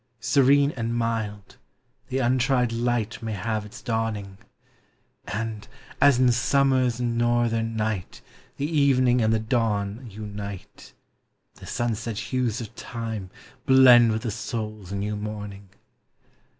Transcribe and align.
Serene 0.19 0.71
and 0.71 0.95
mild, 0.95 1.57
the 2.07 2.17
untried 2.17 2.71
light 2.71 3.21
May 3.21 3.33
have 3.33 3.67
its 3.67 3.83
dawning; 3.83 4.39
And, 5.27 5.67
as 6.01 6.17
in 6.17 6.31
summers 6.31 6.99
northern 6.99 7.75
night 7.75 8.23
The 8.57 8.65
evening 8.65 9.21
and 9.21 9.31
the 9.31 9.37
dawn 9.37 10.07
unite, 10.09 10.95
The 11.53 11.67
sunset 11.67 12.17
hues 12.17 12.59
of 12.61 12.73
Time 12.73 13.29
blend 13.67 14.11
with 14.11 14.23
the 14.23 14.31
soul's 14.31 14.91
new 14.91 15.15
morning. 15.15 15.69